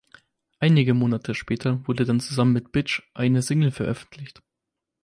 Einige 0.57 0.95
Monate 0.95 1.35
später 1.35 1.87
wurde 1.87 2.05
dann 2.05 2.19
zusammen 2.19 2.53
mit 2.53 2.71
Bitch 2.71 3.03
eine 3.13 3.43
Single 3.43 3.69
veröffentlicht. 3.69 4.41